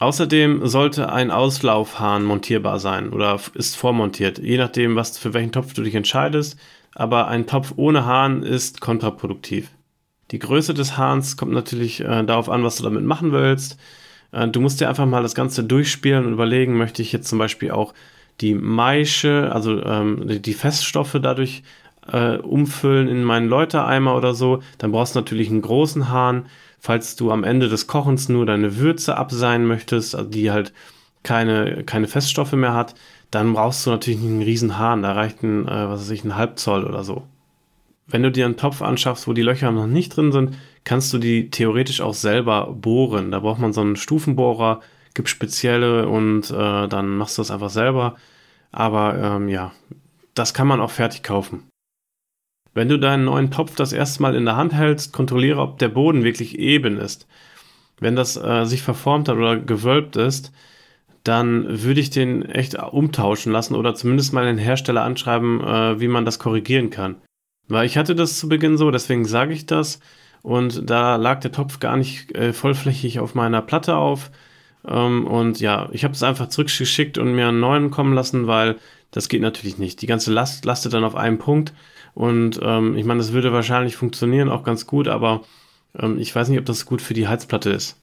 Außerdem 0.00 0.66
sollte 0.66 1.12
ein 1.12 1.30
Auslaufhahn 1.30 2.24
montierbar 2.24 2.78
sein 2.78 3.10
oder 3.10 3.40
ist 3.54 3.76
vormontiert, 3.76 4.38
je 4.38 4.56
nachdem, 4.56 4.94
was 4.94 5.18
für 5.18 5.34
welchen 5.34 5.50
Topf 5.50 5.74
du 5.74 5.82
dich 5.82 5.94
entscheidest. 5.94 6.56
Aber 6.94 7.28
ein 7.28 7.46
Topf 7.46 7.74
ohne 7.76 8.06
Hahn 8.06 8.42
ist 8.42 8.80
kontraproduktiv. 8.80 9.70
Die 10.30 10.38
Größe 10.38 10.74
des 10.74 10.96
Hahns 10.96 11.36
kommt 11.36 11.52
natürlich 11.52 12.00
äh, 12.00 12.24
darauf 12.24 12.48
an, 12.48 12.62
was 12.62 12.76
du 12.76 12.84
damit 12.84 13.04
machen 13.04 13.32
willst. 13.32 13.78
Äh, 14.32 14.48
du 14.48 14.60
musst 14.60 14.80
dir 14.80 14.88
einfach 14.88 15.06
mal 15.06 15.22
das 15.22 15.34
Ganze 15.34 15.64
durchspielen 15.64 16.26
und 16.26 16.32
überlegen, 16.32 16.76
möchte 16.76 17.02
ich 17.02 17.12
jetzt 17.12 17.28
zum 17.28 17.38
Beispiel 17.38 17.70
auch 17.70 17.94
die 18.40 18.54
Maische, 18.54 19.50
also 19.52 19.82
ähm, 19.82 20.42
die 20.42 20.54
Feststoffe 20.54 21.18
dadurch 21.20 21.62
äh, 22.10 22.36
umfüllen 22.36 23.08
in 23.08 23.24
meinen 23.24 23.48
Läutereimer 23.48 24.16
oder 24.16 24.34
so, 24.34 24.62
dann 24.78 24.92
brauchst 24.92 25.14
du 25.14 25.20
natürlich 25.20 25.50
einen 25.50 25.62
großen 25.62 26.08
Hahn. 26.08 26.46
Falls 26.80 27.16
du 27.16 27.32
am 27.32 27.44
Ende 27.44 27.68
des 27.68 27.86
Kochens 27.86 28.28
nur 28.28 28.46
deine 28.46 28.76
Würze 28.76 29.16
abseihen 29.16 29.66
möchtest, 29.66 30.14
also 30.14 30.30
die 30.30 30.50
halt 30.50 30.72
keine, 31.22 31.82
keine 31.84 32.06
Feststoffe 32.06 32.52
mehr 32.52 32.74
hat, 32.74 32.94
dann 33.30 33.52
brauchst 33.52 33.84
du 33.84 33.90
natürlich 33.90 34.20
einen 34.20 34.42
riesen 34.42 34.78
Hahn. 34.78 35.02
Da 35.02 35.12
reicht 35.12 35.42
ein, 35.42 35.66
äh, 35.66 35.88
was 35.88 36.02
weiß 36.02 36.10
ich, 36.10 36.24
ein 36.24 36.36
Halbzoll 36.36 36.84
oder 36.84 37.04
so. 37.04 37.24
Wenn 38.06 38.22
du 38.22 38.30
dir 38.30 38.46
einen 38.46 38.56
Topf 38.56 38.80
anschaffst, 38.80 39.28
wo 39.28 39.34
die 39.34 39.42
Löcher 39.42 39.70
noch 39.70 39.86
nicht 39.86 40.16
drin 40.16 40.32
sind, 40.32 40.56
kannst 40.84 41.12
du 41.12 41.18
die 41.18 41.50
theoretisch 41.50 42.00
auch 42.00 42.14
selber 42.14 42.72
bohren. 42.72 43.30
Da 43.30 43.40
braucht 43.40 43.60
man 43.60 43.74
so 43.74 43.82
einen 43.82 43.96
Stufenbohrer, 43.96 44.80
gibt 45.14 45.28
spezielle 45.28 46.08
und 46.08 46.50
äh, 46.50 46.88
dann 46.88 47.16
machst 47.16 47.38
du 47.38 47.42
das 47.42 47.50
einfach 47.50 47.70
selber. 47.70 48.16
Aber 48.70 49.16
ähm, 49.16 49.48
ja, 49.48 49.72
das 50.34 50.54
kann 50.54 50.66
man 50.66 50.80
auch 50.80 50.90
fertig 50.90 51.22
kaufen. 51.22 51.68
Wenn 52.74 52.88
du 52.88 52.98
deinen 52.98 53.24
neuen 53.24 53.50
Topf 53.50 53.74
das 53.74 53.92
erste 53.92 54.22
Mal 54.22 54.36
in 54.36 54.44
der 54.44 54.56
Hand 54.56 54.72
hältst, 54.72 55.12
kontrolliere, 55.12 55.60
ob 55.60 55.78
der 55.78 55.88
Boden 55.88 56.22
wirklich 56.22 56.58
eben 56.58 56.98
ist. 56.98 57.26
Wenn 57.98 58.14
das 58.14 58.36
äh, 58.36 58.64
sich 58.64 58.82
verformt 58.82 59.28
hat 59.28 59.36
oder 59.36 59.56
gewölbt 59.56 60.16
ist, 60.16 60.52
dann 61.24 61.82
würde 61.82 62.00
ich 62.00 62.10
den 62.10 62.44
echt 62.44 62.74
umtauschen 62.78 63.52
lassen 63.52 63.74
oder 63.74 63.94
zumindest 63.94 64.32
mal 64.32 64.44
den 64.44 64.58
Hersteller 64.58 65.02
anschreiben, 65.02 65.60
äh, 65.60 66.00
wie 66.00 66.08
man 66.08 66.24
das 66.24 66.38
korrigieren 66.38 66.90
kann. 66.90 67.16
Weil 67.66 67.86
ich 67.86 67.98
hatte 67.98 68.14
das 68.14 68.38
zu 68.38 68.48
Beginn 68.48 68.78
so, 68.78 68.90
deswegen 68.90 69.24
sage 69.24 69.52
ich 69.52 69.66
das. 69.66 70.00
Und 70.42 70.88
da 70.88 71.16
lag 71.16 71.40
der 71.40 71.52
Topf 71.52 71.80
gar 71.80 71.96
nicht 71.96 72.34
äh, 72.34 72.52
vollflächig 72.52 73.18
auf 73.20 73.34
meiner 73.34 73.60
Platte 73.60 73.96
auf. 73.96 74.30
Ähm, 74.86 75.26
und 75.26 75.60
ja, 75.60 75.88
ich 75.92 76.04
habe 76.04 76.14
es 76.14 76.22
einfach 76.22 76.48
zurückgeschickt 76.48 77.18
und 77.18 77.34
mir 77.34 77.48
einen 77.48 77.60
neuen 77.60 77.90
kommen 77.90 78.14
lassen, 78.14 78.46
weil 78.46 78.76
das 79.10 79.28
geht 79.28 79.42
natürlich 79.42 79.78
nicht. 79.78 80.02
Die 80.02 80.06
ganze 80.06 80.32
Last 80.32 80.64
lastet 80.64 80.92
dann 80.92 81.04
auf 81.04 81.14
einem 81.14 81.38
Punkt. 81.38 81.72
Und 82.14 82.58
ähm, 82.62 82.96
ich 82.96 83.04
meine, 83.04 83.18
das 83.18 83.32
würde 83.32 83.52
wahrscheinlich 83.52 83.96
funktionieren, 83.96 84.48
auch 84.48 84.64
ganz 84.64 84.86
gut, 84.86 85.08
aber 85.08 85.42
ähm, 85.98 86.18
ich 86.18 86.34
weiß 86.34 86.48
nicht, 86.48 86.58
ob 86.58 86.66
das 86.66 86.86
gut 86.86 87.00
für 87.00 87.14
die 87.14 87.28
Heizplatte 87.28 87.70
ist. 87.70 88.00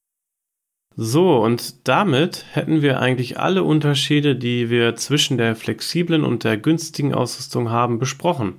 So, 0.98 1.44
und 1.44 1.88
damit 1.90 2.46
hätten 2.54 2.82
wir 2.82 3.02
eigentlich 3.02 3.38
alle 3.38 3.64
Unterschiede, 3.64 4.38
die 4.38 4.70
wir 4.70 4.96
zwischen 4.96 5.38
der 5.38 5.58
flexiblen 5.58 6.24
und 6.24 6.46
der 6.46 6.56
günstigen 6.56 7.14
Ausrüstung 7.14 7.70
haben, 7.70 8.00
besprochen. 8.00 8.54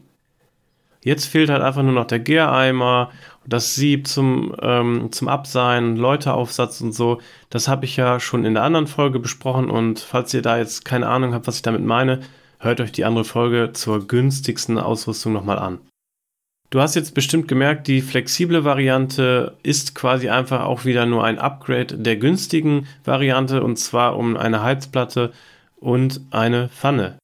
Jetzt 1.03 1.27
fehlt 1.27 1.49
halt 1.49 1.63
einfach 1.63 1.83
nur 1.83 1.93
noch 1.93 2.07
der 2.07 2.19
Gäreimer, 2.19 3.11
das 3.47 3.75
Sieb 3.75 4.07
zum, 4.07 4.55
ähm, 4.61 5.13
zum 5.13 5.29
Abseilen, 5.29 5.97
Läuteaufsatz 5.97 6.81
und 6.81 6.93
so. 6.93 7.21
Das 7.51 7.69
habe 7.69 7.85
ich 7.85 7.97
ja 7.97 8.21
schon 8.21 8.45
in 8.45 8.55
der 8.55 8.63
anderen 8.63 8.87
Folge 8.87 9.19
besprochen 9.19 9.71
und 9.71 10.01
falls 10.01 10.35
ihr 10.35 10.43
da 10.43 10.59
jetzt 10.59 10.85
keine 10.85 11.09
Ahnung 11.09 11.35
habt, 11.35 11.47
was 11.47 11.57
ich 11.57 11.63
damit 11.63 11.85
meine, 11.85 12.21
hört 12.59 12.81
euch 12.81 12.93
die 12.93 13.05
andere 13.05 13.25
Folge 13.25 13.71
zur 13.73 14.07
günstigsten 14.07 14.79
Ausrüstung 14.79 15.33
nochmal 15.33 15.59
an. 15.59 15.79
Du 16.71 16.81
hast 16.81 16.97
jetzt 16.97 17.15
bestimmt 17.15 17.47
gemerkt, 17.47 17.87
die 17.87 18.01
flexible 18.01 18.65
Variante 18.65 19.57
ist 19.63 19.95
quasi 19.95 20.29
einfach 20.29 20.65
auch 20.65 20.85
wieder 20.85 21.07
nur 21.07 21.25
ein 21.25 21.39
Upgrade 21.39 21.97
der 21.97 22.17
günstigen 22.17 22.89
Variante 23.05 23.63
und 23.63 23.77
zwar 23.77 24.17
um 24.17 24.37
eine 24.37 24.63
Heizplatte 24.63 25.33
und 25.77 26.21
eine 26.33 26.69
Pfanne. 26.69 27.19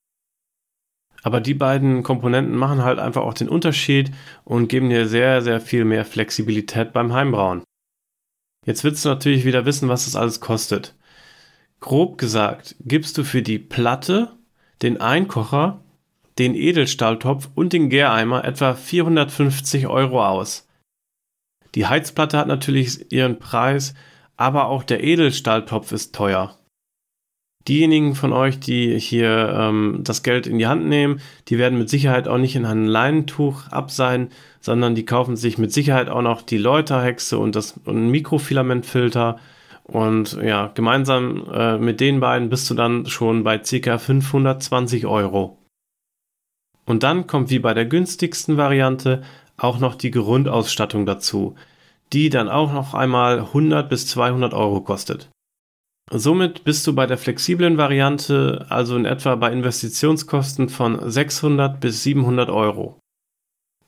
Aber 1.23 1.41
die 1.41 1.55
beiden 1.55 2.03
Komponenten 2.03 2.57
machen 2.57 2.83
halt 2.83 2.99
einfach 2.99 3.23
auch 3.23 3.35
den 3.35 3.49
Unterschied 3.49 4.11
und 4.45 4.69
geben 4.69 4.91
dir 4.91 5.07
sehr, 5.07 5.41
sehr 5.41 5.61
viel 5.61 5.85
mehr 5.85 6.05
Flexibilität 6.05 6.93
beim 6.93 7.13
Heimbrauen. 7.13 7.63
Jetzt 8.67 8.85
willst 8.85 9.05
du 9.05 9.09
natürlich 9.09 9.45
wieder 9.45 9.65
wissen, 9.65 9.89
was 9.89 10.05
das 10.05 10.17
alles 10.17 10.41
kostet. 10.41 10.97
Grob 11.81 12.19
gesagt, 12.19 12.77
gibst 12.81 13.19
du 13.19 13.25
für 13.25 13.43
die 13.43 13.59
Platte, 13.59 14.37
den 14.83 15.01
Einkocher, 15.01 15.81
den 16.39 16.55
Edelstahltopf 16.55 17.51
und 17.55 17.73
den 17.73 17.89
Gäreimer 17.89 18.45
etwa 18.45 18.75
450 18.75 19.87
Euro 19.87 20.25
aus. 20.25 20.69
Die 21.75 21.87
Heizplatte 21.87 22.39
hat 22.39 22.49
natürlich 22.49 23.13
ihren 23.13 23.39
Preis, 23.39 23.95
aber 24.37 24.67
auch 24.67 24.83
der 24.83 25.03
Edelstahltopf 25.03 25.93
ist 25.93 26.15
teuer 26.15 26.57
diejenigen 27.69 28.15
von 28.15 28.33
euch, 28.33 28.59
die 28.59 28.99
hier 28.99 29.55
ähm, 29.57 30.01
das 30.03 30.23
Geld 30.23 30.47
in 30.47 30.59
die 30.59 30.67
Hand 30.67 30.87
nehmen, 30.87 31.21
die 31.49 31.59
werden 31.59 31.79
mit 31.79 31.89
Sicherheit 31.89 32.29
auch 32.29 32.39
nicht 32.39 32.57
in 32.57 32.65
ein 32.65 32.87
Leinentuch 32.87 33.69
abseilen, 33.69 34.31
sondern 34.61 34.95
die 34.95 35.05
kaufen 35.05 35.37
sich 35.37 35.59
mit 35.59 35.73
Sicherheit 35.73 36.09
auch 36.09 36.23
noch 36.23 36.43
die 36.43 36.59
Läuterhexe 36.59 37.39
und 37.39 37.55
das 37.55 37.79
und 37.85 38.09
Mikrofilamentfilter. 38.11 39.39
Und 39.85 40.39
ja, 40.43 40.71
gemeinsam 40.75 41.45
äh, 41.53 41.79
mit 41.79 42.01
den 42.01 42.21
beiden 42.21 42.49
bist 42.49 42.71
du 42.71 42.75
dann 42.75 43.07
schon 43.07 43.45
bei 43.45 43.59
ca. 43.59 43.99
520 43.99 45.07
Euro. 45.07 45.59
Und 46.85 47.03
dann 47.03 47.27
kommt 47.27 47.51
wie 47.51 47.59
bei 47.59 47.75
der 47.75 47.87
günstigsten 47.87 48.57
Variante 48.57 49.23
auch 49.57 49.79
noch 49.79 49.95
die 49.95 50.11
Grundausstattung 50.11 51.07
dazu, 51.07 51.55
die 52.13 52.29
dann 52.29 52.49
auch 52.49 52.73
noch 52.73 52.95
einmal 52.95 53.41
100 53.41 53.89
bis 53.89 54.07
200 54.09 54.53
Euro 54.55 54.81
kostet. 54.81 55.31
Somit 56.15 56.65
bist 56.65 56.87
du 56.87 56.95
bei 56.95 57.07
der 57.07 57.17
flexiblen 57.17 57.79
Variante 57.79 58.67
also 58.69 58.97
in 58.97 59.07
etwa 59.07 59.35
bei 59.35 59.51
Investitionskosten 59.51 60.69
von 60.69 61.11
600 61.11 61.81
bis 61.81 62.03
700 62.03 62.51
Euro. 62.51 62.99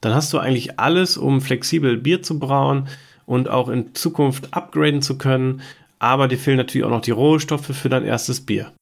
Dann 0.00 0.14
hast 0.14 0.33
du 0.33 0.38
eigentlich 0.38 0.81
alles, 0.81 1.19
um 1.19 1.43
flexibel 1.43 1.99
Bier 1.99 2.23
zu 2.23 2.38
brauen 2.38 2.88
und 3.26 3.50
auch 3.50 3.69
in 3.69 3.95
Zukunft 3.95 4.54
upgraden 4.54 5.02
zu 5.02 5.19
können, 5.19 5.61
aber 5.99 6.26
dir 6.26 6.38
fehlen 6.38 6.57
natürlich 6.57 6.87
auch 6.87 6.90
noch 6.90 7.02
die 7.02 7.11
Rohstoffe 7.11 7.76
für 7.76 7.90
dein 7.90 8.04
erstes 8.04 8.40
Bier. 8.40 8.73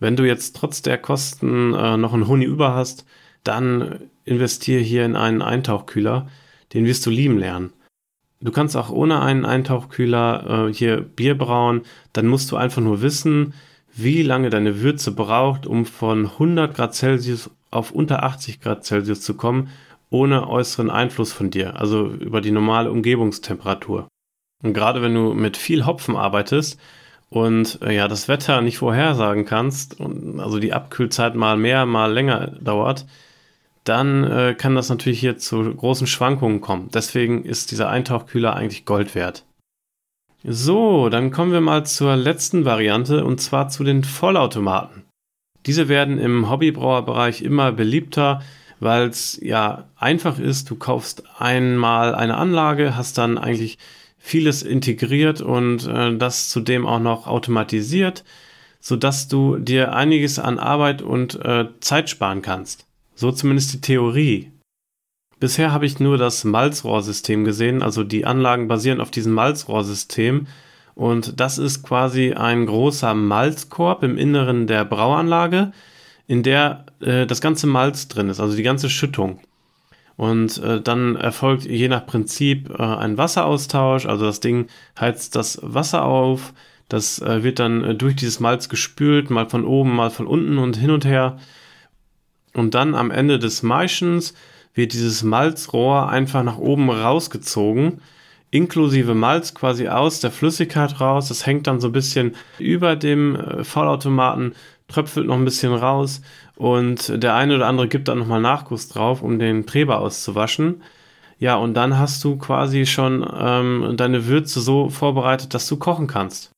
Wenn 0.00 0.16
du 0.16 0.26
jetzt 0.26 0.56
trotz 0.56 0.82
der 0.82 0.98
Kosten 0.98 1.74
äh, 1.74 1.96
noch 1.96 2.12
einen 2.12 2.26
Huni 2.26 2.44
über 2.44 2.74
hast, 2.74 3.04
dann 3.44 4.10
investiere 4.24 4.80
hier 4.80 5.04
in 5.04 5.14
einen 5.14 5.42
Eintauchkühler, 5.42 6.28
den 6.74 6.86
wirst 6.86 7.06
du 7.06 7.10
lieben 7.10 7.38
lernen. 7.38 7.72
Du 8.42 8.50
kannst 8.50 8.76
auch 8.76 8.90
ohne 8.90 9.20
einen 9.20 9.44
Eintauchkühler 9.44 10.68
äh, 10.68 10.74
hier 10.74 11.00
Bier 11.00 11.38
brauen. 11.38 11.82
Dann 12.12 12.26
musst 12.26 12.50
du 12.50 12.56
einfach 12.56 12.82
nur 12.82 13.00
wissen, 13.00 13.54
wie 13.94 14.22
lange 14.22 14.50
deine 14.50 14.80
Würze 14.80 15.12
braucht, 15.12 15.66
um 15.66 15.86
von 15.86 16.26
100 16.26 16.74
Grad 16.74 16.94
Celsius 16.94 17.50
auf 17.70 17.92
unter 17.92 18.24
80 18.24 18.60
Grad 18.60 18.84
Celsius 18.84 19.20
zu 19.20 19.34
kommen, 19.34 19.68
ohne 20.10 20.48
äußeren 20.48 20.90
Einfluss 20.90 21.32
von 21.32 21.50
dir, 21.50 21.78
also 21.78 22.08
über 22.08 22.40
die 22.40 22.50
normale 22.50 22.90
Umgebungstemperatur. 22.90 24.08
Und 24.62 24.74
gerade 24.74 25.02
wenn 25.02 25.14
du 25.14 25.34
mit 25.34 25.56
viel 25.56 25.86
Hopfen 25.86 26.16
arbeitest 26.16 26.80
und 27.30 27.80
äh, 27.82 27.94
ja 27.94 28.08
das 28.08 28.28
Wetter 28.28 28.60
nicht 28.60 28.78
vorhersagen 28.78 29.44
kannst 29.44 29.98
und 30.00 30.40
also 30.40 30.58
die 30.58 30.72
Abkühlzeit 30.72 31.34
mal 31.34 31.56
mehr, 31.56 31.86
mal 31.86 32.12
länger 32.12 32.48
dauert, 32.60 33.06
dann 33.84 34.24
äh, 34.24 34.54
kann 34.56 34.74
das 34.74 34.88
natürlich 34.88 35.20
hier 35.20 35.38
zu 35.38 35.74
großen 35.74 36.06
Schwankungen 36.06 36.60
kommen. 36.60 36.88
Deswegen 36.92 37.44
ist 37.44 37.70
dieser 37.70 37.88
Eintauchkühler 37.88 38.54
eigentlich 38.54 38.84
Gold 38.84 39.14
wert. 39.14 39.44
So, 40.44 41.08
dann 41.08 41.30
kommen 41.30 41.52
wir 41.52 41.60
mal 41.60 41.86
zur 41.86 42.16
letzten 42.16 42.64
Variante 42.64 43.24
und 43.24 43.40
zwar 43.40 43.68
zu 43.68 43.84
den 43.84 44.02
Vollautomaten. 44.02 45.04
Diese 45.66 45.88
werden 45.88 46.18
im 46.18 46.50
Hobbybrauerbereich 46.50 47.42
immer 47.42 47.70
beliebter, 47.70 48.42
weil 48.80 49.08
es 49.08 49.38
ja 49.40 49.88
einfach 49.96 50.40
ist. 50.40 50.68
Du 50.68 50.74
kaufst 50.74 51.22
einmal 51.38 52.16
eine 52.16 52.36
Anlage, 52.36 52.96
hast 52.96 53.18
dann 53.18 53.38
eigentlich 53.38 53.78
vieles 54.18 54.62
integriert 54.62 55.40
und 55.40 55.86
äh, 55.86 56.16
das 56.16 56.48
zudem 56.48 56.86
auch 56.86 57.00
noch 57.00 57.26
automatisiert, 57.26 58.24
sodass 58.80 59.28
du 59.28 59.58
dir 59.58 59.94
einiges 59.94 60.38
an 60.38 60.58
Arbeit 60.58 61.02
und 61.02 61.36
äh, 61.44 61.66
Zeit 61.80 62.10
sparen 62.10 62.42
kannst. 62.42 62.86
So 63.14 63.32
zumindest 63.32 63.72
die 63.74 63.80
Theorie. 63.80 64.52
Bisher 65.38 65.72
habe 65.72 65.86
ich 65.86 65.98
nur 65.98 66.18
das 66.18 66.44
Malzrohrsystem 66.44 67.44
gesehen, 67.44 67.82
also 67.82 68.04
die 68.04 68.24
Anlagen 68.24 68.68
basieren 68.68 69.00
auf 69.00 69.10
diesem 69.10 69.32
Malzrohrsystem. 69.32 70.46
Und 70.94 71.40
das 71.40 71.58
ist 71.58 71.82
quasi 71.82 72.32
ein 72.32 72.66
großer 72.66 73.14
Malzkorb 73.14 74.02
im 74.02 74.18
Inneren 74.18 74.66
der 74.66 74.84
Brauanlage, 74.84 75.72
in 76.26 76.42
der 76.42 76.86
äh, 77.00 77.26
das 77.26 77.40
ganze 77.40 77.66
Malz 77.66 78.08
drin 78.08 78.28
ist, 78.28 78.40
also 78.40 78.56
die 78.56 78.62
ganze 78.62 78.88
Schüttung. 78.88 79.40
Und 80.16 80.62
äh, 80.62 80.80
dann 80.80 81.16
erfolgt 81.16 81.64
je 81.64 81.88
nach 81.88 82.06
Prinzip 82.06 82.70
äh, 82.70 82.82
ein 82.82 83.18
Wasseraustausch, 83.18 84.06
also 84.06 84.24
das 84.26 84.40
Ding 84.40 84.66
heizt 85.00 85.34
das 85.34 85.58
Wasser 85.62 86.04
auf, 86.04 86.52
das 86.88 87.20
äh, 87.20 87.42
wird 87.42 87.58
dann 87.58 87.82
äh, 87.82 87.94
durch 87.94 88.14
dieses 88.14 88.38
Malz 88.38 88.68
gespült, 88.68 89.30
mal 89.30 89.48
von 89.48 89.64
oben, 89.64 89.96
mal 89.96 90.10
von 90.10 90.26
unten 90.26 90.58
und 90.58 90.76
hin 90.76 90.90
und 90.90 91.04
her. 91.04 91.38
Und 92.54 92.74
dann 92.74 92.94
am 92.94 93.10
Ende 93.10 93.38
des 93.38 93.62
Maischens 93.62 94.34
wird 94.74 94.92
dieses 94.92 95.22
Malzrohr 95.22 96.08
einfach 96.08 96.42
nach 96.42 96.58
oben 96.58 96.90
rausgezogen, 96.90 98.00
inklusive 98.50 99.14
Malz 99.14 99.54
quasi 99.54 99.88
aus 99.88 100.20
der 100.20 100.30
Flüssigkeit 100.30 101.00
raus. 101.00 101.28
Das 101.28 101.46
hängt 101.46 101.66
dann 101.66 101.80
so 101.80 101.88
ein 101.88 101.92
bisschen 101.92 102.34
über 102.58 102.96
dem 102.96 103.36
äh, 103.36 103.64
Vollautomaten, 103.64 104.54
tröpfelt 104.88 105.26
noch 105.26 105.36
ein 105.36 105.44
bisschen 105.44 105.72
raus 105.72 106.20
und 106.56 107.22
der 107.22 107.34
eine 107.34 107.56
oder 107.56 107.66
andere 107.66 107.88
gibt 107.88 108.08
dann 108.08 108.18
nochmal 108.18 108.40
Nachguss 108.40 108.88
drauf, 108.88 109.22
um 109.22 109.38
den 109.38 109.66
Treber 109.66 110.00
auszuwaschen. 110.00 110.82
Ja, 111.38 111.56
und 111.56 111.74
dann 111.74 111.98
hast 111.98 112.22
du 112.22 112.36
quasi 112.36 112.86
schon 112.86 113.26
ähm, 113.36 113.94
deine 113.96 114.26
Würze 114.26 114.60
so 114.60 114.90
vorbereitet, 114.90 115.54
dass 115.54 115.66
du 115.66 115.76
kochen 115.76 116.06
kannst. 116.06 116.52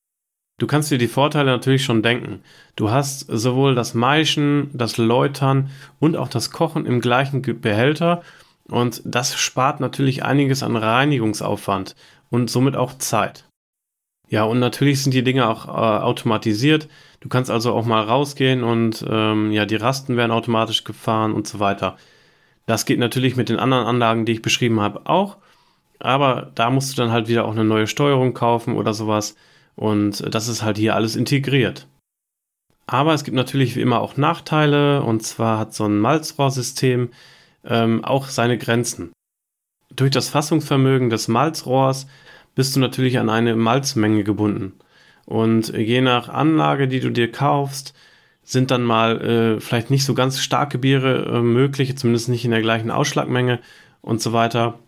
Du 0.58 0.68
kannst 0.68 0.90
dir 0.90 0.98
die 0.98 1.08
Vorteile 1.08 1.50
natürlich 1.50 1.84
schon 1.84 2.02
denken. 2.02 2.42
Du 2.76 2.90
hast 2.90 3.26
sowohl 3.28 3.74
das 3.74 3.94
Maischen, 3.94 4.70
das 4.72 4.98
Läutern 4.98 5.70
und 5.98 6.16
auch 6.16 6.28
das 6.28 6.52
Kochen 6.52 6.86
im 6.86 7.00
gleichen 7.00 7.42
Behälter 7.60 8.22
und 8.68 9.02
das 9.04 9.36
spart 9.36 9.80
natürlich 9.80 10.24
einiges 10.24 10.62
an 10.62 10.76
Reinigungsaufwand 10.76 11.96
und 12.30 12.50
somit 12.50 12.76
auch 12.76 12.96
Zeit. 12.98 13.46
Ja, 14.28 14.44
und 14.44 14.58
natürlich 14.58 15.02
sind 15.02 15.12
die 15.12 15.24
Dinge 15.24 15.48
auch 15.48 15.66
äh, 15.66 16.02
automatisiert. 16.02 16.88
Du 17.20 17.28
kannst 17.28 17.50
also 17.50 17.72
auch 17.72 17.84
mal 17.84 18.02
rausgehen 18.02 18.64
und 18.64 19.04
ähm, 19.08 19.52
ja, 19.52 19.66
die 19.66 19.76
Rasten 19.76 20.16
werden 20.16 20.32
automatisch 20.32 20.84
gefahren 20.84 21.32
und 21.32 21.46
so 21.46 21.60
weiter. 21.60 21.96
Das 22.66 22.86
geht 22.86 22.98
natürlich 22.98 23.36
mit 23.36 23.48
den 23.48 23.58
anderen 23.58 23.86
Anlagen, 23.86 24.24
die 24.24 24.32
ich 24.32 24.42
beschrieben 24.42 24.80
habe, 24.80 25.02
auch. 25.06 25.36
Aber 25.98 26.50
da 26.54 26.70
musst 26.70 26.92
du 26.92 27.02
dann 27.02 27.12
halt 27.12 27.28
wieder 27.28 27.44
auch 27.44 27.52
eine 27.52 27.64
neue 27.64 27.86
Steuerung 27.86 28.34
kaufen 28.34 28.76
oder 28.76 28.94
sowas. 28.94 29.36
Und 29.76 30.34
das 30.34 30.48
ist 30.48 30.62
halt 30.62 30.78
hier 30.78 30.94
alles 30.94 31.16
integriert. 31.16 31.88
Aber 32.86 33.14
es 33.14 33.24
gibt 33.24 33.36
natürlich 33.36 33.76
wie 33.76 33.80
immer 33.80 34.00
auch 34.00 34.16
Nachteile 34.16 35.02
und 35.02 35.22
zwar 35.22 35.58
hat 35.58 35.74
so 35.74 35.84
ein 35.84 35.98
Malzrohrsystem 35.98 37.10
ähm, 37.64 38.04
auch 38.04 38.28
seine 38.28 38.58
Grenzen. 38.58 39.12
Durch 39.94 40.10
das 40.10 40.28
Fassungsvermögen 40.28 41.08
des 41.08 41.28
Malzrohrs 41.28 42.06
bist 42.54 42.76
du 42.76 42.80
natürlich 42.80 43.18
an 43.18 43.30
eine 43.30 43.56
Malzmenge 43.56 44.22
gebunden. 44.22 44.74
Und 45.24 45.68
je 45.68 46.02
nach 46.02 46.28
Anlage, 46.28 46.88
die 46.88 47.00
du 47.00 47.10
dir 47.10 47.32
kaufst, 47.32 47.94
sind 48.42 48.70
dann 48.70 48.82
mal 48.82 49.20
äh, 49.22 49.60
vielleicht 49.60 49.90
nicht 49.90 50.04
so 50.04 50.12
ganz 50.14 50.40
starke 50.40 50.78
Biere 50.78 51.24
äh, 51.24 51.40
möglich, 51.40 51.96
zumindest 51.96 52.28
nicht 52.28 52.44
in 52.44 52.50
der 52.50 52.60
gleichen 52.60 52.90
Ausschlagmenge 52.90 53.60
und 54.02 54.20
so 54.20 54.34
weiter. 54.34 54.78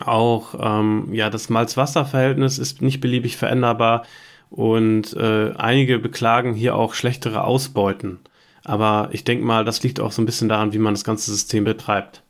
Auch 0.00 0.54
ähm, 0.58 1.12
ja, 1.12 1.28
das 1.30 1.48
Malz-Wasser-Verhältnis 1.48 2.58
ist 2.58 2.82
nicht 2.82 3.00
beliebig 3.00 3.36
veränderbar 3.36 4.04
und 4.50 5.14
äh, 5.14 5.52
einige 5.56 5.98
beklagen 5.98 6.54
hier 6.54 6.74
auch 6.76 6.94
schlechtere 6.94 7.44
Ausbeuten. 7.44 8.20
Aber 8.64 9.08
ich 9.12 9.24
denke 9.24 9.44
mal, 9.44 9.64
das 9.64 9.82
liegt 9.82 10.00
auch 10.00 10.12
so 10.12 10.22
ein 10.22 10.26
bisschen 10.26 10.48
daran, 10.48 10.72
wie 10.72 10.78
man 10.78 10.94
das 10.94 11.04
ganze 11.04 11.30
System 11.30 11.64
betreibt. 11.64 12.22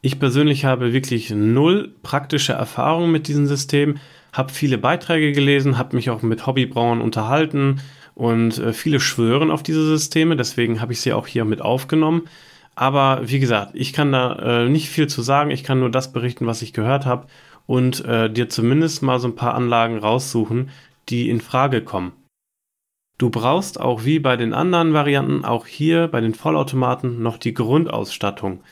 Ich 0.00 0.18
persönlich 0.20 0.64
habe 0.64 0.92
wirklich 0.92 1.30
null 1.30 1.94
praktische 2.02 2.52
Erfahrung 2.52 3.10
mit 3.10 3.26
diesem 3.26 3.46
System, 3.46 3.98
habe 4.32 4.52
viele 4.52 4.78
Beiträge 4.78 5.32
gelesen, 5.32 5.76
habe 5.76 5.96
mich 5.96 6.10
auch 6.10 6.22
mit 6.22 6.46
Hobbybrauern 6.46 7.00
unterhalten 7.00 7.80
und 8.14 8.58
äh, 8.58 8.72
viele 8.72 9.00
schwören 9.00 9.50
auf 9.50 9.62
diese 9.62 9.84
Systeme, 9.84 10.36
deswegen 10.36 10.80
habe 10.80 10.92
ich 10.92 11.00
sie 11.00 11.12
auch 11.12 11.26
hier 11.26 11.44
mit 11.44 11.60
aufgenommen. 11.60 12.28
Aber 12.78 13.22
wie 13.28 13.40
gesagt, 13.40 13.72
ich 13.74 13.92
kann 13.92 14.12
da 14.12 14.36
äh, 14.36 14.68
nicht 14.68 14.88
viel 14.88 15.08
zu 15.08 15.20
sagen. 15.20 15.50
Ich 15.50 15.64
kann 15.64 15.80
nur 15.80 15.90
das 15.90 16.12
berichten, 16.12 16.46
was 16.46 16.62
ich 16.62 16.72
gehört 16.72 17.06
habe 17.06 17.26
und 17.66 18.04
äh, 18.04 18.30
dir 18.30 18.48
zumindest 18.48 19.02
mal 19.02 19.18
so 19.18 19.26
ein 19.26 19.34
paar 19.34 19.54
Anlagen 19.54 19.98
raussuchen, 19.98 20.70
die 21.08 21.28
in 21.28 21.40
Frage 21.40 21.82
kommen. 21.82 22.12
Du 23.18 23.30
brauchst 23.30 23.80
auch 23.80 24.04
wie 24.04 24.20
bei 24.20 24.36
den 24.36 24.54
anderen 24.54 24.92
Varianten 24.92 25.44
auch 25.44 25.66
hier 25.66 26.06
bei 26.06 26.20
den 26.20 26.34
Vollautomaten 26.34 27.20
noch 27.20 27.36
die 27.36 27.52
Grundausstattung. 27.52 28.62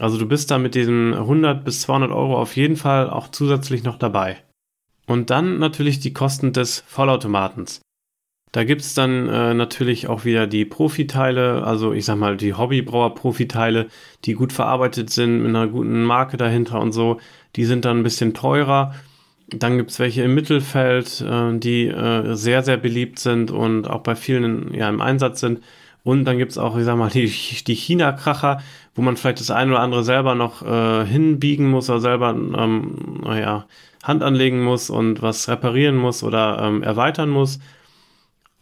Also 0.00 0.16
du 0.16 0.24
bist 0.24 0.50
da 0.50 0.56
mit 0.56 0.74
diesen 0.74 1.12
100 1.12 1.62
bis 1.62 1.82
200 1.82 2.10
Euro 2.10 2.40
auf 2.40 2.56
jeden 2.56 2.76
Fall 2.76 3.10
auch 3.10 3.28
zusätzlich 3.28 3.82
noch 3.82 3.98
dabei. 3.98 4.38
Und 5.06 5.28
dann 5.28 5.58
natürlich 5.58 6.00
die 6.00 6.14
Kosten 6.14 6.54
des 6.54 6.82
Vollautomatens. 6.86 7.82
Da 8.52 8.64
gibt 8.64 8.82
es 8.82 8.92
dann 8.92 9.28
äh, 9.28 9.54
natürlich 9.54 10.08
auch 10.08 10.26
wieder 10.26 10.46
die 10.46 10.66
Profiteile, 10.66 11.64
also 11.64 11.94
ich 11.94 12.04
sag 12.04 12.16
mal 12.16 12.36
die 12.36 12.52
Hobbybrauer-Profiteile, 12.52 13.88
die 14.26 14.34
gut 14.34 14.52
verarbeitet 14.52 15.08
sind, 15.08 15.38
mit 15.38 15.48
einer 15.48 15.68
guten 15.68 16.04
Marke 16.04 16.36
dahinter 16.36 16.78
und 16.78 16.92
so. 16.92 17.18
Die 17.56 17.64
sind 17.64 17.86
dann 17.86 18.00
ein 18.00 18.02
bisschen 18.02 18.34
teurer. 18.34 18.94
Dann 19.48 19.78
gibt 19.78 19.90
es 19.90 19.98
welche 19.98 20.22
im 20.22 20.34
Mittelfeld, 20.34 21.22
äh, 21.22 21.58
die 21.58 21.86
äh, 21.86 22.34
sehr, 22.34 22.62
sehr 22.62 22.76
beliebt 22.76 23.18
sind 23.18 23.50
und 23.50 23.88
auch 23.88 24.02
bei 24.02 24.14
vielen 24.14 24.74
ja, 24.74 24.86
im 24.90 25.00
Einsatz 25.00 25.40
sind. 25.40 25.60
Und 26.04 26.26
dann 26.26 26.36
gibt 26.36 26.50
es 26.50 26.58
auch, 26.58 26.76
ich 26.76 26.84
sag 26.84 26.98
mal, 26.98 27.08
die, 27.08 27.32
die 27.66 27.74
China-Kracher, 27.74 28.60
wo 28.94 29.00
man 29.00 29.16
vielleicht 29.16 29.40
das 29.40 29.50
eine 29.50 29.72
oder 29.72 29.80
andere 29.80 30.04
selber 30.04 30.34
noch 30.34 30.60
äh, 30.60 31.06
hinbiegen 31.06 31.70
muss 31.70 31.88
oder 31.88 32.00
selber, 32.00 32.30
ähm, 32.30 33.22
naja, 33.24 33.64
Hand 34.02 34.22
anlegen 34.22 34.62
muss 34.62 34.90
und 34.90 35.22
was 35.22 35.48
reparieren 35.48 35.96
muss 35.96 36.22
oder 36.22 36.58
ähm, 36.60 36.82
erweitern 36.82 37.30
muss 37.30 37.58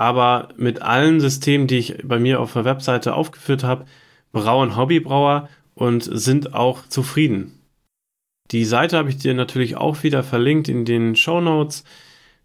aber 0.00 0.48
mit 0.56 0.80
allen 0.80 1.20
Systemen, 1.20 1.66
die 1.66 1.76
ich 1.76 1.98
bei 2.02 2.18
mir 2.18 2.40
auf 2.40 2.54
der 2.54 2.64
Webseite 2.64 3.12
aufgeführt 3.12 3.64
habe, 3.64 3.84
brauen 4.32 4.74
Hobbybrauer 4.74 5.50
und 5.74 6.08
sind 6.10 6.54
auch 6.54 6.88
zufrieden. 6.88 7.60
Die 8.50 8.64
Seite 8.64 8.96
habe 8.96 9.10
ich 9.10 9.18
dir 9.18 9.34
natürlich 9.34 9.76
auch 9.76 10.02
wieder 10.02 10.22
verlinkt 10.22 10.70
in 10.70 10.86
den 10.86 11.16
Show 11.16 11.42
Notes. 11.42 11.84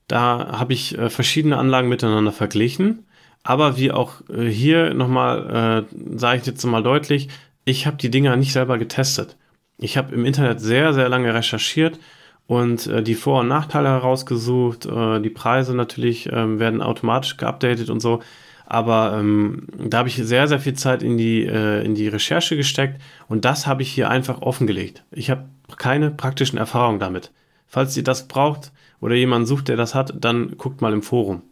Da 0.10 0.58
habe 0.60 0.74
ich 0.74 0.98
äh, 0.98 1.10
verschiedene 1.10 1.58
Anlagen 1.58 1.88
miteinander 1.88 2.34
verglichen. 2.34 3.06
Aber 3.42 3.78
wie 3.78 3.90
auch 3.90 4.16
äh, 4.30 4.50
hier 4.50 4.94
nochmal, 4.94 5.86
äh, 5.90 6.18
sage 6.18 6.42
ich 6.42 6.46
jetzt 6.46 6.66
mal 6.66 6.84
deutlich, 6.84 7.30
ich 7.64 7.88
habe 7.88 7.96
die 7.96 8.12
Dinger 8.12 8.36
nicht 8.36 8.52
selber 8.52 8.78
getestet. 8.78 9.38
Ich 9.78 9.96
habe 9.96 10.14
im 10.14 10.26
Internet 10.26 10.60
sehr, 10.60 10.94
sehr 10.94 11.08
lange 11.08 11.34
recherchiert 11.34 12.00
und 12.48 12.88
äh, 12.88 13.02
die 13.02 13.16
Vor- 13.16 13.42
und 13.42 13.48
Nachteile 13.48 13.90
herausgesucht. 13.90 14.86
Äh, 14.86 15.22
die 15.22 15.30
Preise 15.30 15.76
natürlich 15.76 16.30
ähm, 16.32 16.60
werden 16.60 16.82
automatisch 16.82 17.38
geupdatet 17.38 17.90
und 17.90 18.00
so. 18.00 18.22
Aber 18.68 19.18
ähm, 19.20 19.68
da 19.78 20.00
habe 20.00 20.10
ich 20.10 20.16
sehr, 20.16 20.48
sehr 20.48 20.60
viel 20.60 20.74
Zeit 20.74 21.04
in 21.04 21.18
die, 21.18 21.46
äh, 21.46 21.84
in 21.84 21.94
die 21.96 22.08
Recherche 22.08 22.58
gesteckt 22.58 23.00
und 23.28 23.46
das 23.46 23.68
habe 23.68 23.84
ich 23.84 23.92
hier 23.92 24.10
einfach 24.10 24.42
offengelegt. 24.42 25.04
Ich 25.12 25.30
habe 25.30 25.46
keine 25.78 26.10
praktischen 26.10 26.58
Erfahrungen 26.58 27.00
damit. 27.00 27.32
Falls 27.68 27.96
ihr 27.96 28.04
das 28.04 28.28
braucht 28.28 28.72
oder 29.02 29.16
jemanden 29.16 29.46
sucht, 29.46 29.68
der 29.68 29.78
das 29.78 29.94
hat, 29.94 30.14
dann 30.20 30.58
guckt 30.58 30.82
mal 30.82 30.94
im 30.94 31.04
Forum. 31.04 31.44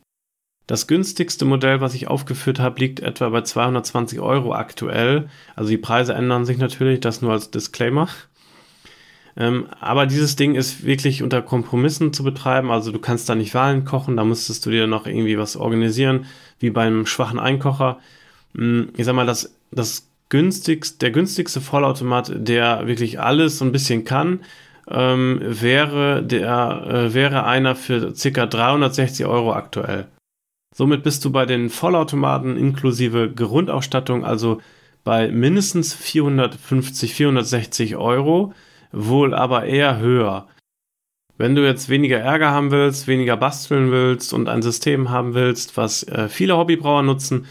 Das 0.65 0.87
günstigste 0.87 1.43
Modell, 1.45 1.81
was 1.81 1.93
ich 1.93 2.07
aufgeführt 2.07 2.59
habe, 2.59 2.79
liegt 2.79 3.01
etwa 3.01 3.29
bei 3.29 3.41
220 3.41 4.19
Euro 4.21 4.53
aktuell. 4.53 5.27
Also 5.55 5.69
die 5.69 5.77
Preise 5.77 6.13
ändern 6.13 6.45
sich 6.45 6.57
natürlich, 6.57 7.01
das 7.01 7.21
nur 7.21 7.33
als 7.33 7.51
Disclaimer. 7.51 8.07
Ähm, 9.35 9.67
aber 9.79 10.05
dieses 10.05 10.35
Ding 10.35 10.55
ist 10.55 10.85
wirklich 10.85 11.23
unter 11.23 11.41
Kompromissen 11.41 12.13
zu 12.13 12.23
betreiben. 12.23 12.71
Also 12.71 12.91
du 12.91 12.99
kannst 12.99 13.29
da 13.29 13.35
nicht 13.35 13.53
Wahlen 13.53 13.83
kochen, 13.85 14.17
da 14.17 14.23
müsstest 14.23 14.65
du 14.65 14.69
dir 14.69 14.87
noch 14.87 15.07
irgendwie 15.07 15.37
was 15.37 15.57
organisieren, 15.57 16.25
wie 16.59 16.69
beim 16.69 17.05
schwachen 17.05 17.39
Einkocher. 17.39 17.99
Hm, 18.55 18.89
ich 18.95 19.05
sag 19.05 19.15
mal, 19.15 19.25
das, 19.25 19.55
das 19.71 20.07
günstigste, 20.29 20.99
der 20.99 21.11
günstigste 21.11 21.61
Vollautomat, 21.61 22.31
der 22.35 22.87
wirklich 22.87 23.19
alles 23.19 23.57
so 23.57 23.65
ein 23.65 23.71
bisschen 23.71 24.05
kann, 24.05 24.41
ähm, 24.89 25.39
wäre, 25.43 26.23
der, 26.23 26.85
äh, 26.87 27.13
wäre 27.13 27.45
einer 27.45 27.75
für 27.75 28.13
ca. 28.13 28.45
360 28.45 29.25
Euro 29.25 29.53
aktuell. 29.53 30.07
Somit 30.75 31.03
bist 31.03 31.23
du 31.23 31.31
bei 31.31 31.45
den 31.45 31.69
Vollautomaten 31.69 32.57
inklusive 32.57 33.31
Grundausstattung 33.31 34.25
also 34.25 34.59
bei 35.03 35.29
mindestens 35.29 35.93
450, 35.93 37.13
460 37.13 37.95
Euro 37.95 38.53
wohl 38.93 39.33
aber 39.33 39.65
eher 39.65 39.97
höher. 39.99 40.47
Wenn 41.37 41.55
du 41.55 41.65
jetzt 41.65 41.89
weniger 41.89 42.19
Ärger 42.19 42.51
haben 42.51 42.71
willst, 42.71 43.07
weniger 43.07 43.35
basteln 43.35 43.91
willst 43.91 44.33
und 44.33 44.47
ein 44.47 44.61
System 44.61 45.09
haben 45.09 45.33
willst, 45.33 45.75
was 45.75 46.03
äh, 46.03 46.29
viele 46.29 46.55
Hobbybrauer 46.55 47.03
nutzen, 47.03 47.47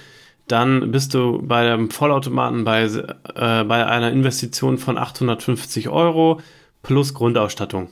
dann 0.46 0.92
bist 0.92 1.14
du 1.14 1.42
bei 1.42 1.64
dem 1.64 1.90
Vollautomaten 1.90 2.64
bei, 2.64 2.84
äh, 2.84 3.64
bei 3.64 3.87
einer 3.87 4.12
Investition 4.12 4.78
von 4.78 4.99
850 4.99 5.88
Euro 5.88 6.40
plus 6.82 7.12
Grundausstattung. 7.12 7.90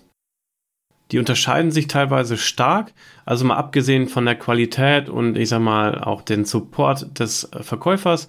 Die 1.11 1.19
unterscheiden 1.19 1.73
sich 1.73 1.89
teilweise 1.89 2.37
stark, 2.37 2.93
also 3.25 3.45
mal 3.45 3.57
abgesehen 3.57 4.09
von 4.09 4.25
der 4.25 4.37
Qualität 4.37 5.09
und 5.09 5.37
ich 5.37 5.49
sag 5.49 5.61
mal 5.61 6.01
auch 6.01 6.23
den 6.23 6.45
Support 6.45 7.19
des 7.19 7.51
Verkäufers, 7.61 8.29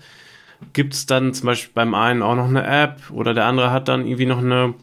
gibt 0.73 0.95
es 0.95 1.05
dann 1.05 1.33
zum 1.33 1.47
Beispiel 1.47 1.73
beim 1.75 1.93
einen 1.93 2.23
auch 2.23 2.35
noch 2.35 2.47
eine 2.47 2.65
App 2.65 3.11
oder 3.11 3.35
der 3.35 3.45
andere 3.45 3.71
hat 3.71 3.87
dann 3.87 4.05
irgendwie 4.05 4.25
noch 4.25 4.39
eine 4.39 4.73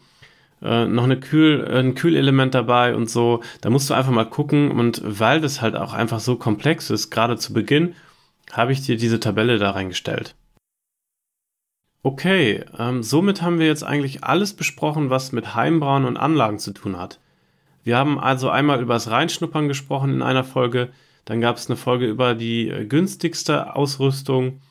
äh, 0.61 0.85
noch 0.85 1.03
eine 1.03 1.19
Kühl, 1.19 1.65
ein 1.67 1.95
Kühlelement 1.95 2.53
dabei 2.53 2.95
und 2.95 3.09
so. 3.09 3.41
Da 3.61 3.69
musst 3.69 3.89
du 3.89 3.93
einfach 3.93 4.11
mal 4.11 4.29
gucken 4.29 4.71
und 4.71 5.01
weil 5.03 5.41
das 5.41 5.61
halt 5.61 5.75
auch 5.75 5.93
einfach 5.93 6.19
so 6.19 6.35
komplex 6.35 6.89
ist, 6.89 7.09
gerade 7.09 7.37
zu 7.37 7.53
Beginn, 7.53 7.95
habe 8.51 8.71
ich 8.71 8.81
dir 8.81 8.97
diese 8.97 9.19
Tabelle 9.19 9.57
da 9.57 9.71
reingestellt. 9.71 10.35
Okay, 12.01 12.63
ähm, 12.77 13.03
somit 13.03 13.41
haben 13.41 13.59
wir 13.59 13.67
jetzt 13.67 13.83
eigentlich 13.83 14.23
alles 14.23 14.53
besprochen, 14.53 15.09
was 15.09 15.31
mit 15.31 15.53
Heimbrauen 15.55 16.05
und 16.05 16.17
Anlagen 16.17 16.57
zu 16.57 16.71
tun 16.71 16.97
hat. 16.97 17.19
Wir 17.83 17.97
haben 17.97 18.19
also 18.19 18.49
einmal 18.49 18.81
über 18.81 18.93
das 18.93 19.11
Reinschnuppern 19.11 19.67
gesprochen 19.67 20.13
in 20.13 20.21
einer 20.21 20.43
Folge, 20.43 20.89
dann 21.25 21.41
gab 21.41 21.57
es 21.57 21.67
eine 21.67 21.75
Folge 21.75 22.07
über 22.07 22.33
die 22.33 22.69
äh, 22.69 22.85
günstigste 22.85 23.75
Ausrüstung. 23.75 24.61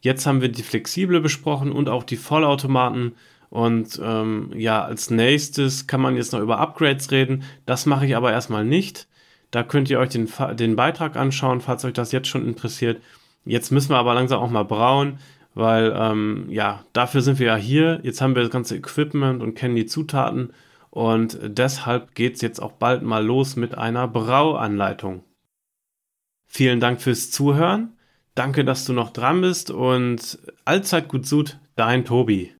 Jetzt 0.00 0.26
haben 0.26 0.40
wir 0.40 0.48
die 0.48 0.62
flexible 0.62 1.20
besprochen 1.20 1.72
und 1.72 1.88
auch 1.88 2.04
die 2.04 2.16
Vollautomaten 2.16 3.16
und 3.50 4.00
ähm, 4.02 4.50
ja, 4.54 4.84
als 4.84 5.10
nächstes 5.10 5.86
kann 5.86 6.00
man 6.00 6.16
jetzt 6.16 6.32
noch 6.32 6.40
über 6.40 6.58
Upgrades 6.58 7.10
reden. 7.10 7.44
Das 7.66 7.86
mache 7.86 8.06
ich 8.06 8.16
aber 8.16 8.32
erstmal 8.32 8.64
nicht. 8.64 9.08
Da 9.50 9.62
könnt 9.62 9.88
ihr 9.88 9.98
euch 9.98 10.10
den, 10.10 10.28
den 10.54 10.76
Beitrag 10.76 11.16
anschauen, 11.16 11.60
falls 11.60 11.84
euch 11.84 11.94
das 11.94 12.12
jetzt 12.12 12.28
schon 12.28 12.46
interessiert. 12.46 13.00
Jetzt 13.44 13.72
müssen 13.72 13.90
wir 13.90 13.96
aber 13.96 14.14
langsam 14.14 14.40
auch 14.40 14.50
mal 14.50 14.64
brauen, 14.64 15.18
weil 15.54 15.94
ähm, 15.96 16.46
ja, 16.50 16.84
dafür 16.92 17.22
sind 17.22 17.38
wir 17.38 17.46
ja 17.46 17.56
hier. 17.56 18.00
Jetzt 18.02 18.20
haben 18.20 18.34
wir 18.34 18.42
das 18.42 18.50
ganze 18.50 18.76
Equipment 18.76 19.42
und 19.42 19.54
kennen 19.54 19.76
die 19.76 19.86
Zutaten. 19.86 20.52
Und 20.90 21.38
deshalb 21.42 22.14
geht 22.14 22.34
es 22.34 22.42
jetzt 22.42 22.60
auch 22.60 22.72
bald 22.72 23.02
mal 23.02 23.24
los 23.24 23.56
mit 23.56 23.76
einer 23.76 24.08
Brauanleitung. 24.08 25.24
Vielen 26.46 26.80
Dank 26.80 27.00
fürs 27.00 27.30
Zuhören. 27.30 27.96
Danke, 28.34 28.64
dass 28.64 28.84
du 28.84 28.92
noch 28.92 29.10
dran 29.10 29.40
bist 29.40 29.70
und 29.70 30.38
allzeit 30.64 31.08
gut 31.08 31.26
Sud, 31.26 31.58
dein 31.76 32.04
Tobi. 32.04 32.52